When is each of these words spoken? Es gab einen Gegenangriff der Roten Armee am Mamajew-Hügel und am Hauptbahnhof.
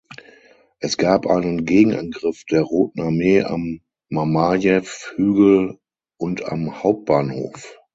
Es 0.79 0.97
gab 0.97 1.27
einen 1.27 1.63
Gegenangriff 1.63 2.43
der 2.45 2.63
Roten 2.63 3.01
Armee 3.01 3.43
am 3.43 3.81
Mamajew-Hügel 4.09 5.77
und 6.17 6.43
am 6.43 6.81
Hauptbahnhof. 6.81 7.77